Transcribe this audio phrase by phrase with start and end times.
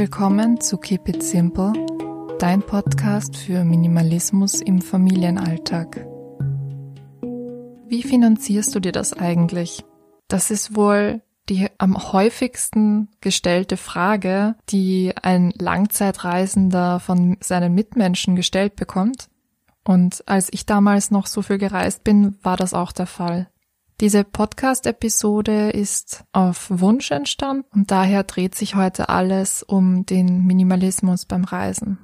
[0.00, 1.74] willkommen zu Keep It Simple,
[2.38, 6.06] dein Podcast für Minimalismus im Familienalltag.
[7.86, 9.84] Wie finanzierst du dir das eigentlich?
[10.26, 11.20] Das ist wohl
[11.50, 19.28] die am häufigsten gestellte Frage, die ein Langzeitreisender von seinen Mitmenschen gestellt bekommt.
[19.84, 23.50] Und als ich damals noch so viel gereist bin, war das auch der Fall.
[24.00, 31.26] Diese Podcast-Episode ist auf Wunsch entstanden und daher dreht sich heute alles um den Minimalismus
[31.26, 31.98] beim Reisen.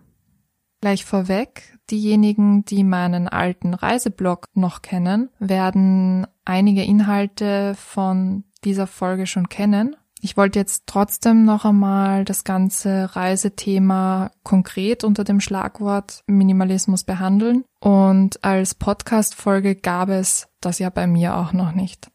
[0.82, 9.26] Gleich vorweg, diejenigen, die meinen alten Reiseblog noch kennen, werden einige Inhalte von dieser Folge
[9.26, 9.96] schon kennen.
[10.22, 17.64] Ich wollte jetzt trotzdem noch einmal das ganze Reisethema konkret unter dem Schlagwort Minimalismus behandeln.
[17.80, 22.10] Und als Podcast-Folge gab es das ja bei mir auch noch nicht.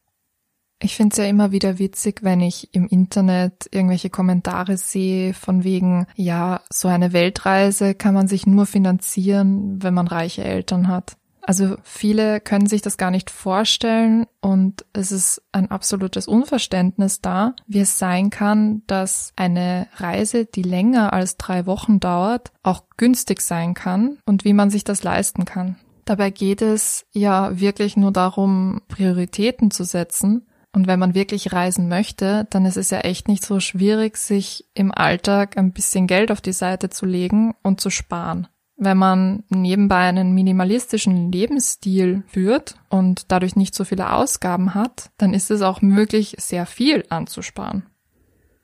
[0.83, 5.63] Ich finde es ja immer wieder witzig, wenn ich im Internet irgendwelche Kommentare sehe von
[5.63, 11.17] wegen, ja, so eine Weltreise kann man sich nur finanzieren, wenn man reiche Eltern hat.
[11.43, 17.55] Also viele können sich das gar nicht vorstellen und es ist ein absolutes Unverständnis da,
[17.67, 23.41] wie es sein kann, dass eine Reise, die länger als drei Wochen dauert, auch günstig
[23.41, 25.77] sein kann und wie man sich das leisten kann.
[26.05, 30.47] Dabei geht es ja wirklich nur darum, Prioritäten zu setzen.
[30.73, 34.65] Und wenn man wirklich reisen möchte, dann ist es ja echt nicht so schwierig, sich
[34.73, 38.47] im Alltag ein bisschen Geld auf die Seite zu legen und zu sparen.
[38.83, 45.35] Wenn man nebenbei einen minimalistischen Lebensstil führt und dadurch nicht so viele Ausgaben hat, dann
[45.35, 47.85] ist es auch möglich, sehr viel anzusparen.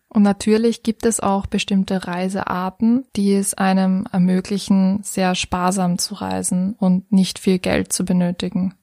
[0.09, 6.73] Und natürlich gibt es auch bestimmte Reisearten, die es einem ermöglichen, sehr sparsam zu reisen
[6.79, 8.73] und nicht viel Geld zu benötigen.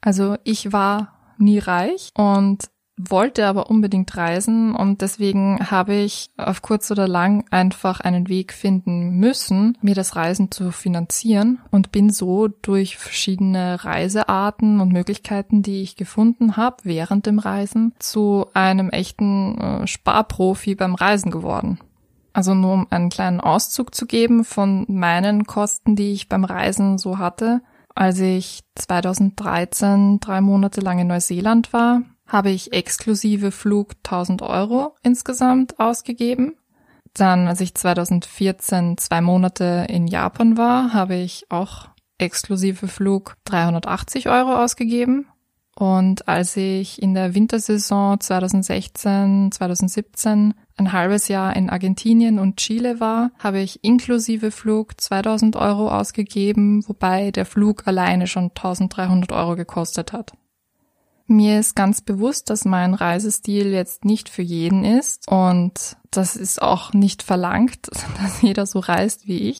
[0.00, 6.62] Also ich war nie reich und wollte aber unbedingt reisen und deswegen habe ich auf
[6.62, 12.10] kurz oder lang einfach einen Weg finden müssen, mir das Reisen zu finanzieren und bin
[12.10, 18.90] so durch verschiedene Reisearten und Möglichkeiten, die ich gefunden habe während dem Reisen, zu einem
[18.90, 21.80] echten äh, Sparprofi beim Reisen geworden.
[22.32, 26.98] Also nur um einen kleinen Auszug zu geben von meinen Kosten, die ich beim Reisen
[26.98, 27.62] so hatte.
[27.94, 34.94] Als ich 2013 drei Monate lang in Neuseeland war, habe ich exklusive Flug 1000 Euro
[35.02, 36.54] insgesamt ausgegeben.
[37.12, 44.28] Dann, als ich 2014 zwei Monate in Japan war, habe ich auch exklusive Flug 380
[44.28, 45.26] Euro ausgegeben.
[45.76, 53.00] Und als ich in der Wintersaison 2016, 2017 ein halbes Jahr in Argentinien und Chile
[53.00, 59.56] war, habe ich inklusive Flug 2000 Euro ausgegeben, wobei der Flug alleine schon 1300 Euro
[59.56, 60.32] gekostet hat.
[61.26, 66.60] Mir ist ganz bewusst, dass mein Reisestil jetzt nicht für jeden ist und das ist
[66.60, 67.88] auch nicht verlangt,
[68.22, 69.58] dass jeder so reist wie ich.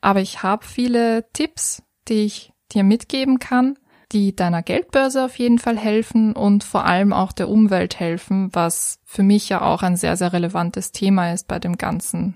[0.00, 3.78] Aber ich habe viele Tipps, die ich dir mitgeben kann,
[4.12, 9.00] die deiner Geldbörse auf jeden Fall helfen und vor allem auch der Umwelt helfen, was
[9.04, 12.34] für mich ja auch ein sehr, sehr relevantes Thema ist bei dem Ganzen.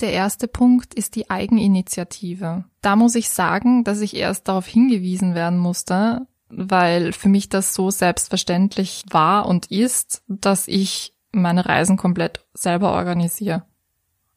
[0.00, 2.64] Der erste Punkt ist die Eigeninitiative.
[2.82, 7.74] Da muss ich sagen, dass ich erst darauf hingewiesen werden musste, weil für mich das
[7.74, 13.64] so selbstverständlich war und ist, dass ich meine Reisen komplett selber organisiere.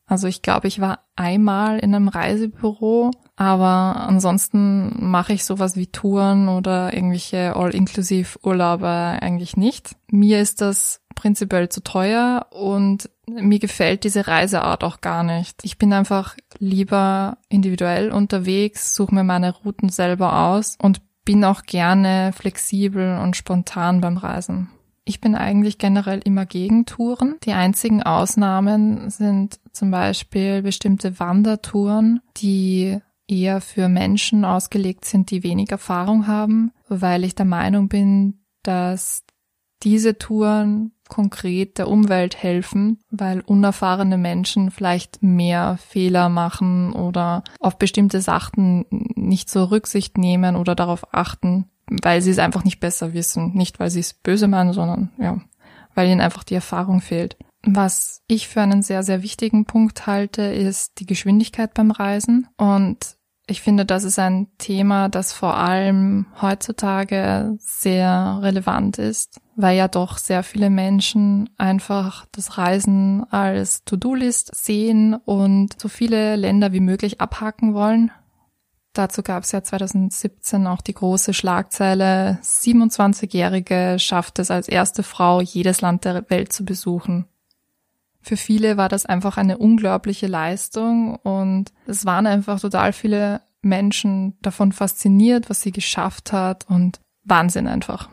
[0.06, 5.88] Also ich glaube, ich war einmal in einem Reisebüro, aber ansonsten mache ich sowas wie
[5.88, 9.96] Touren oder irgendwelche All-Inclusive Urlaube eigentlich nicht.
[10.12, 15.63] Mir ist das prinzipiell zu teuer und mir gefällt diese Reiseart auch gar nicht.
[15.63, 21.62] Ich bin einfach lieber individuell unterwegs, suche mir meine Routen selber aus und bin auch
[21.62, 24.67] gerne flexibel und spontan beim Reisen.
[25.06, 27.35] Ich bin eigentlich generell immer gegen Touren.
[27.44, 32.97] Die einzigen Ausnahmen sind zum Beispiel bestimmte Wandertouren, die
[33.28, 39.23] eher für Menschen ausgelegt sind, die wenig Erfahrung haben, weil ich der Meinung bin, dass
[39.84, 47.78] diese Touren konkret der Umwelt helfen, weil unerfahrene Menschen vielleicht mehr Fehler machen oder auf
[47.78, 53.14] bestimmte Sachen nicht so Rücksicht nehmen oder darauf achten, weil sie es einfach nicht besser
[53.14, 53.53] wissen.
[53.55, 55.41] Nicht, weil sie es böse meinen, sondern ja,
[55.96, 57.37] weil ihnen einfach die Erfahrung fehlt.
[57.64, 62.47] Was ich für einen sehr, sehr wichtigen Punkt halte, ist die Geschwindigkeit beim Reisen.
[62.55, 63.17] Und
[63.49, 69.87] ich finde, das ist ein Thema, das vor allem heutzutage sehr relevant ist, weil ja
[69.87, 76.79] doch sehr viele Menschen einfach das Reisen als To-Do-List sehen und so viele Länder wie
[76.79, 78.11] möglich abhaken wollen.
[78.93, 85.41] Dazu gab es ja 2017 auch die große Schlagzeile, 27-Jährige schafft es als erste Frau,
[85.41, 87.25] jedes Land der Welt zu besuchen.
[88.22, 94.38] Für viele war das einfach eine unglaubliche Leistung und es waren einfach total viele Menschen
[94.42, 98.10] davon fasziniert, was sie geschafft hat und Wahnsinn einfach.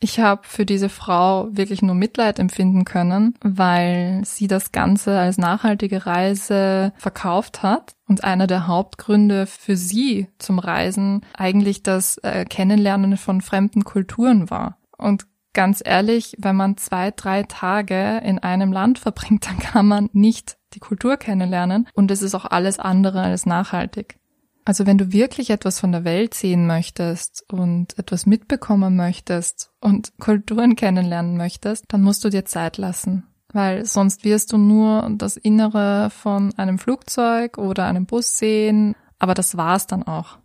[0.00, 5.38] Ich habe für diese Frau wirklich nur Mitleid empfinden können, weil sie das Ganze als
[5.38, 7.94] nachhaltige Reise verkauft hat.
[8.06, 14.50] Und einer der Hauptgründe für sie zum Reisen eigentlich das äh, Kennenlernen von fremden Kulturen
[14.50, 14.78] war.
[14.98, 20.10] Und ganz ehrlich, wenn man zwei, drei Tage in einem Land verbringt, dann kann man
[20.12, 21.88] nicht die Kultur kennenlernen.
[21.94, 24.18] Und es ist auch alles andere als nachhaltig.
[24.66, 30.12] Also wenn du wirklich etwas von der Welt sehen möchtest und etwas mitbekommen möchtest und
[30.18, 35.36] Kulturen kennenlernen möchtest, dann musst du dir Zeit lassen, weil sonst wirst du nur das
[35.36, 40.38] Innere von einem Flugzeug oder einem Bus sehen, aber das war's dann auch.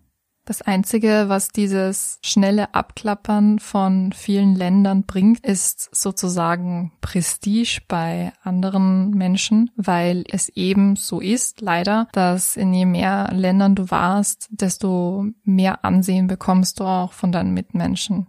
[0.49, 9.11] Das Einzige, was dieses schnelle Abklappern von vielen Ländern bringt, ist sozusagen Prestige bei anderen
[9.11, 15.27] Menschen, weil es eben so ist, leider, dass in je mehr Ländern du warst, desto
[15.43, 18.25] mehr Ansehen bekommst du auch von deinen Mitmenschen.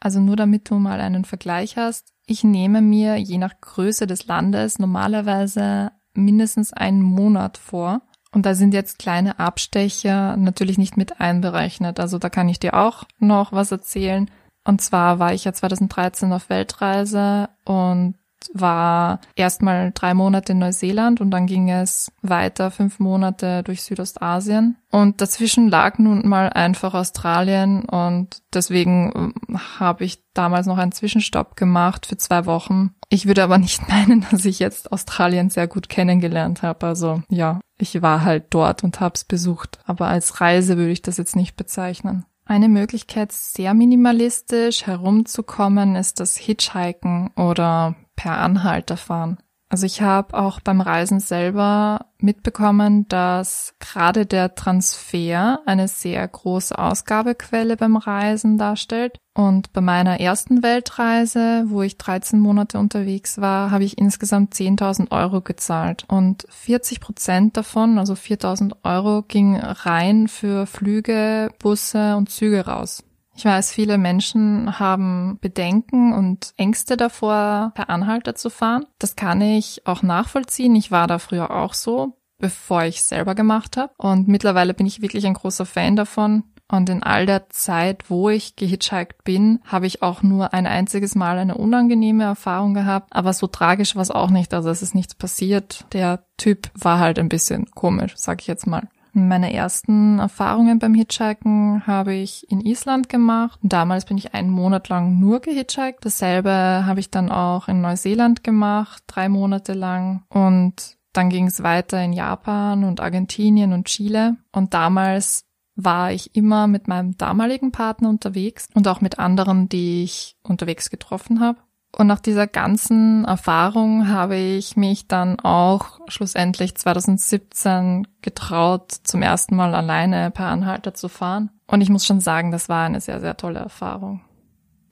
[0.00, 2.14] Also nur damit du mal einen Vergleich hast.
[2.24, 8.00] Ich nehme mir je nach Größe des Landes normalerweise mindestens einen Monat vor,
[8.32, 12.00] und da sind jetzt kleine Abstecher natürlich nicht mit einberechnet.
[12.00, 14.30] Also da kann ich dir auch noch was erzählen.
[14.64, 18.16] Und zwar war ich ja 2013 auf Weltreise und
[18.52, 24.76] war erstmal drei Monate in Neuseeland und dann ging es weiter fünf Monate durch Südostasien.
[24.90, 30.92] Und dazwischen lag nun mal einfach Australien und deswegen ähm, habe ich damals noch einen
[30.92, 32.94] Zwischenstopp gemacht für zwei Wochen.
[33.08, 36.86] Ich würde aber nicht meinen, dass ich jetzt Australien sehr gut kennengelernt habe.
[36.86, 39.78] Also ja, ich war halt dort und habe es besucht.
[39.84, 42.24] Aber als Reise würde ich das jetzt nicht bezeichnen.
[42.44, 49.38] Eine Möglichkeit, sehr minimalistisch herumzukommen, ist das Hitchhiken oder per Anhalter fahren.
[49.68, 56.78] Also ich habe auch beim Reisen selber mitbekommen, dass gerade der Transfer eine sehr große
[56.78, 59.18] Ausgabequelle beim Reisen darstellt.
[59.34, 65.10] Und bei meiner ersten Weltreise, wo ich 13 Monate unterwegs war, habe ich insgesamt 10.000
[65.10, 66.04] Euro gezahlt.
[66.08, 73.02] Und 40 Prozent davon, also 4.000 Euro, ging rein für Flüge, Busse und Züge raus.
[73.36, 78.86] Ich weiß, viele Menschen haben Bedenken und Ängste davor, per Anhalter zu fahren.
[78.98, 80.74] Das kann ich auch nachvollziehen.
[80.74, 83.92] Ich war da früher auch so, bevor ich selber gemacht habe.
[83.98, 86.44] Und mittlerweile bin ich wirklich ein großer Fan davon.
[86.68, 91.14] Und in all der Zeit, wo ich gehitchhiked bin, habe ich auch nur ein einziges
[91.14, 93.14] Mal eine unangenehme Erfahrung gehabt.
[93.14, 94.52] Aber so tragisch war es auch nicht.
[94.54, 95.84] Also es ist nichts passiert.
[95.92, 98.88] Der Typ war halt ein bisschen komisch, sag ich jetzt mal.
[99.18, 103.58] Meine ersten Erfahrungen beim Hitchhiken habe ich in Island gemacht.
[103.62, 106.04] Damals bin ich einen Monat lang nur gehitchhiked.
[106.04, 106.50] Dasselbe
[106.84, 110.24] habe ich dann auch in Neuseeland gemacht, drei Monate lang.
[110.28, 114.36] Und dann ging es weiter in Japan und Argentinien und Chile.
[114.52, 115.46] Und damals
[115.76, 120.90] war ich immer mit meinem damaligen Partner unterwegs und auch mit anderen, die ich unterwegs
[120.90, 121.58] getroffen habe.
[121.98, 129.56] Und nach dieser ganzen Erfahrung habe ich mich dann auch schlussendlich 2017 getraut, zum ersten
[129.56, 131.48] Mal alleine per Anhalter zu fahren.
[131.66, 134.20] Und ich muss schon sagen, das war eine sehr, sehr tolle Erfahrung.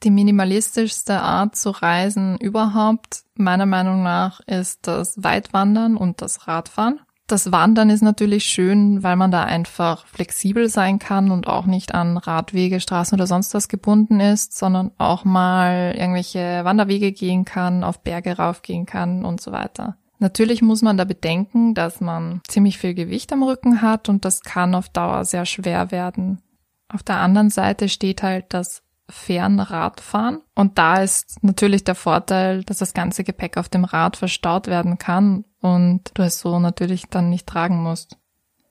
[0.02, 7.00] Die minimalistischste Art zu reisen überhaupt, meiner Meinung nach, ist das Weitwandern und das Radfahren.
[7.26, 11.94] Das Wandern ist natürlich schön, weil man da einfach flexibel sein kann und auch nicht
[11.94, 17.82] an Radwege, Straßen oder sonst was gebunden ist, sondern auch mal irgendwelche Wanderwege gehen kann,
[17.82, 19.96] auf Berge raufgehen kann und so weiter.
[20.18, 24.42] Natürlich muss man da bedenken, dass man ziemlich viel Gewicht am Rücken hat und das
[24.42, 26.42] kann auf Dauer sehr schwer werden.
[26.88, 30.40] Auf der anderen Seite steht halt das Fernradfahren.
[30.54, 34.98] Und da ist natürlich der Vorteil, dass das ganze Gepäck auf dem Rad verstaut werden
[34.98, 38.16] kann und du es so natürlich dann nicht tragen musst.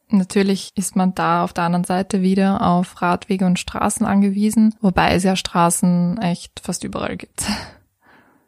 [0.10, 5.16] Natürlich ist man da auf der anderen Seite wieder auf Radwege und Straßen angewiesen, wobei
[5.16, 7.44] es ja Straßen echt fast überall gibt.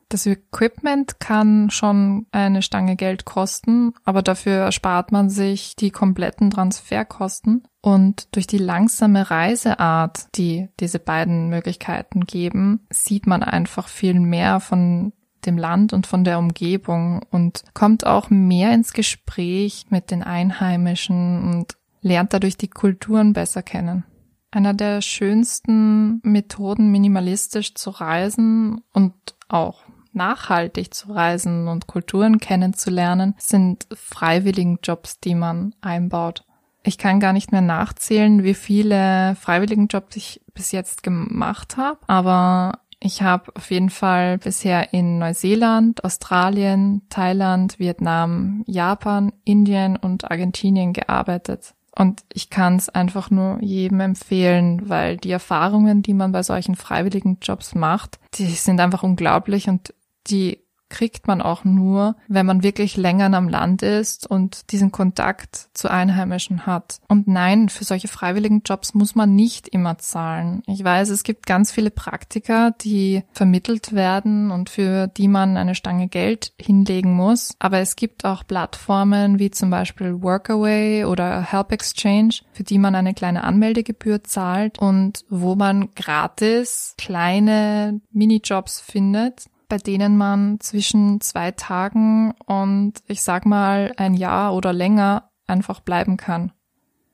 [0.09, 6.51] Das Equipment kann schon eine Stange Geld kosten, aber dafür erspart man sich die kompletten
[6.51, 7.63] Transferkosten.
[7.81, 14.59] Und durch die langsame Reiseart, die diese beiden Möglichkeiten geben, sieht man einfach viel mehr
[14.59, 15.12] von
[15.45, 21.53] dem Land und von der Umgebung und kommt auch mehr ins Gespräch mit den Einheimischen
[21.53, 24.03] und lernt dadurch die Kulturen besser kennen.
[24.51, 29.13] Einer der schönsten Methoden, minimalistisch zu reisen und
[29.47, 29.85] auch
[30.15, 36.43] nachhaltig zu reisen und Kulturen kennenzulernen, sind freiwilligen Jobs, die man einbaut.
[36.84, 42.00] Ich kann gar nicht mehr nachzählen, wie viele freiwilligen Jobs ich bis jetzt gemacht habe,
[42.07, 50.31] aber Ich habe auf jeden Fall bisher in Neuseeland, Australien, Thailand, Vietnam, Japan, Indien und
[50.31, 51.75] Argentinien gearbeitet.
[51.95, 56.75] Und ich kann es einfach nur jedem empfehlen, weil die Erfahrungen, die man bei solchen
[56.75, 59.93] freiwilligen Jobs macht, die sind einfach unglaublich und
[60.27, 65.70] die kriegt man auch nur, wenn man wirklich länger am Land ist und diesen Kontakt
[65.74, 67.00] zu Einheimischen hat.
[67.08, 70.62] Und nein, für solche freiwilligen Jobs muss man nicht immer zahlen.
[70.67, 75.75] Ich weiß, es gibt ganz viele Praktika, die vermittelt werden und für die man eine
[75.75, 77.55] Stange Geld hinlegen muss.
[77.60, 82.96] Aber es gibt auch Plattformen wie zum Beispiel Workaway oder Help Exchange, für die man
[82.96, 91.22] eine kleine Anmeldegebühr zahlt und wo man gratis kleine Minijobs findet, bei denen man zwischen
[91.22, 96.51] zwei Tagen und ich sag mal ein Jahr oder länger einfach bleiben kann.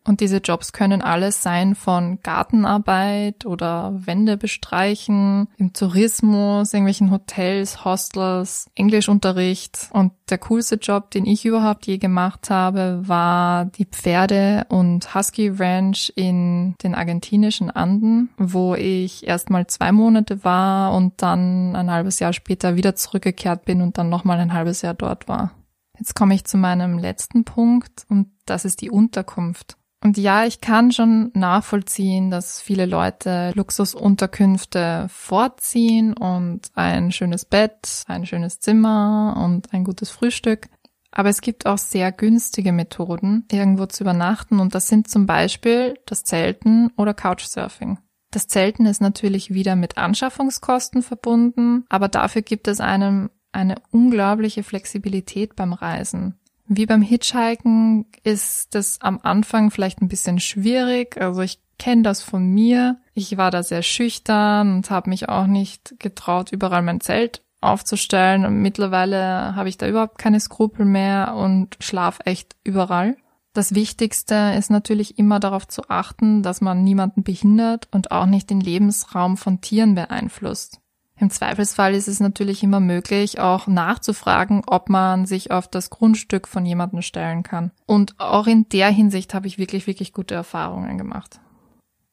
[0.04, 7.86] Und diese Jobs können alles sein von Gartenarbeit oder Wände bestreichen, im Tourismus, irgendwelchen Hotels,
[7.86, 9.90] Hostels, Englischunterricht.
[9.92, 15.50] Und der coolste Job, den ich überhaupt je gemacht habe, war die Pferde- und Husky
[15.50, 22.20] Ranch in den argentinischen Anden, wo ich erstmal zwei Monate war und dann ein halbes
[22.20, 25.52] Jahr später wieder zurückgekehrt bin und dann nochmal ein halbes Jahr dort war.
[26.00, 29.78] Jetzt komme ich zu meinem letzten Punkt und das ist die Unterkunft.
[30.04, 38.04] Und ja, ich kann schon nachvollziehen, dass viele Leute Luxusunterkünfte vorziehen und ein schönes Bett,
[38.08, 40.70] ein schönes Zimmer und ein gutes Frühstück.
[41.12, 46.00] Aber es gibt auch sehr günstige Methoden, irgendwo zu übernachten und das sind zum Beispiel
[46.06, 48.00] das Zelten oder Couchsurfing.
[48.32, 54.64] Das Zelten ist natürlich wieder mit Anschaffungskosten verbunden, aber dafür gibt es einem eine unglaubliche
[54.64, 56.40] Flexibilität beim Reisen.
[56.74, 61.20] Wie beim Hitchhiken ist das am Anfang vielleicht ein bisschen schwierig.
[61.20, 62.98] Also ich kenne das von mir.
[63.14, 68.46] Ich war da sehr schüchtern und habe mich auch nicht getraut, überall mein Zelt aufzustellen.
[68.46, 73.18] Und mittlerweile habe ich da überhaupt keine Skrupel mehr und schlaf echt überall.
[73.52, 78.50] Das Wichtigste ist natürlich immer darauf zu achten, dass man niemanden behindert und auch nicht
[78.50, 80.80] den Lebensraum von Tieren beeinflusst.
[81.22, 86.48] Im Zweifelsfall ist es natürlich immer möglich, auch nachzufragen, ob man sich auf das Grundstück
[86.48, 87.70] von jemandem stellen kann.
[87.86, 91.40] Und auch in der Hinsicht habe ich wirklich, wirklich gute Erfahrungen gemacht.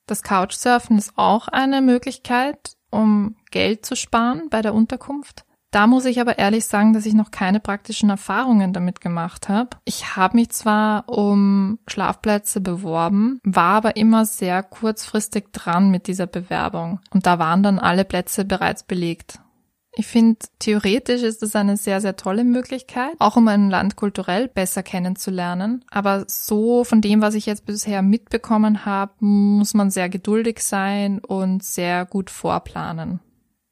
[0.04, 5.46] Das Couchsurfen ist auch eine Möglichkeit, um Geld zu sparen bei der Unterkunft.
[5.70, 9.70] Da muss ich aber ehrlich sagen, dass ich noch keine praktischen Erfahrungen damit gemacht habe.
[9.84, 16.26] Ich habe mich zwar um Schlafplätze beworben, war aber immer sehr kurzfristig dran mit dieser
[16.26, 19.40] Bewerbung und da waren dann alle Plätze bereits belegt.
[19.94, 24.46] Ich finde, theoretisch ist es eine sehr, sehr tolle Möglichkeit, auch um ein Land kulturell
[24.46, 25.84] besser kennenzulernen.
[25.90, 31.18] Aber so von dem, was ich jetzt bisher mitbekommen habe, muss man sehr geduldig sein
[31.18, 33.18] und sehr gut vorplanen.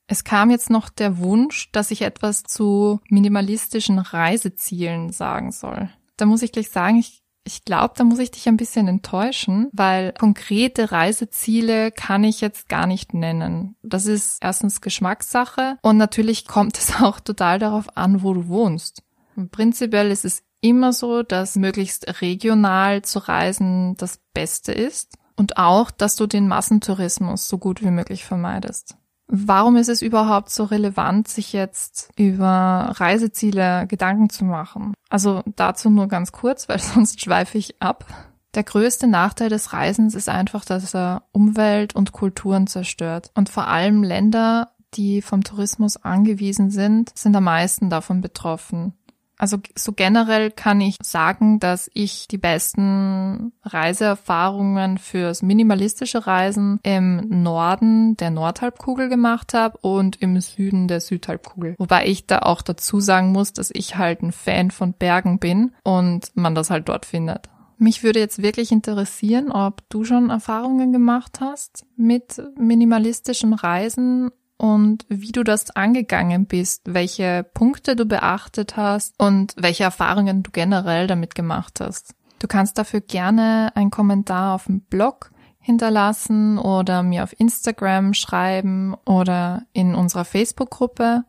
[0.07, 5.91] Es kam jetzt noch der Wunsch, dass ich etwas zu minimalistischen Reisezielen sagen soll.
[6.17, 9.69] Da muss ich gleich sagen, ich, ich glaube, da muss ich dich ein bisschen enttäuschen,
[9.73, 13.77] weil konkrete Reiseziele kann ich jetzt gar nicht nennen.
[13.83, 19.03] Das ist erstens Geschmackssache und natürlich kommt es auch total darauf an, wo du wohnst.
[19.51, 25.91] Prinzipiell ist es immer so, dass möglichst regional zu reisen das Beste ist und auch,
[25.91, 28.97] dass du den Massentourismus so gut wie möglich vermeidest.
[29.29, 34.95] Warum ist es überhaupt so relevant, sich jetzt über Reiseziele Gedanken zu machen?
[35.09, 38.07] Also dazu nur ganz kurz, weil sonst schweife ich ab.
[38.55, 43.31] Der größte Nachteil des Reisens ist einfach, dass er Umwelt und Kulturen zerstört.
[43.35, 48.95] Und vor allem Länder, die vom Tourismus angewiesen sind, sind am meisten davon betroffen.
[49.39, 57.43] Also so generell kann ich sagen, dass ich die besten Reiseerfahrungen fürs minimalistische Reisen im
[57.43, 61.75] Norden der Nordhalbkugel gemacht habe und im Süden der Südhalbkugel.
[61.79, 65.73] Wobei ich da auch dazu sagen muss, dass ich halt ein Fan von Bergen bin
[65.83, 67.49] und man das halt dort findet.
[67.79, 75.05] Mich würde jetzt wirklich interessieren, ob du schon Erfahrungen gemacht hast mit minimalistischem Reisen und
[75.09, 81.07] wie du das angegangen bist, welche Punkte du beachtet hast und welche Erfahrungen du generell
[81.07, 82.15] damit gemacht hast.
[82.39, 88.95] Du kannst dafür gerne einen Kommentar auf dem Blog hinterlassen oder mir auf Instagram schreiben
[89.05, 91.25] oder in unserer Facebook-Gruppe.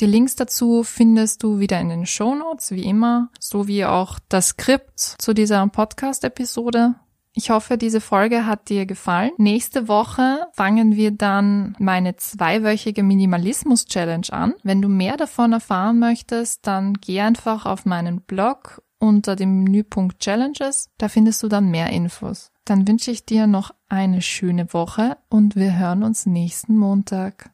[0.00, 4.48] Die Links dazu findest du wieder in den Show Notes, wie immer, sowie auch das
[4.48, 6.94] Skript zu dieser Podcast-Episode.
[7.36, 9.32] Ich hoffe, diese Folge hat dir gefallen.
[9.38, 14.54] Nächste Woche fangen wir dann meine zweiwöchige Minimalismus-Challenge an.
[14.62, 20.20] Wenn du mehr davon erfahren möchtest, dann geh einfach auf meinen Blog unter dem Menüpunkt
[20.20, 20.90] Challenges.
[20.96, 22.52] Da findest du dann mehr Infos.
[22.64, 27.50] Dann wünsche ich dir noch eine schöne Woche und wir hören uns nächsten Montag.